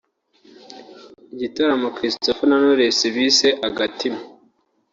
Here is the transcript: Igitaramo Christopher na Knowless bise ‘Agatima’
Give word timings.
Igitaramo 1.33 1.87
Christopher 1.95 2.47
na 2.49 2.57
Knowless 2.59 2.99
bise 3.15 3.47
‘Agatima’ 3.67 4.19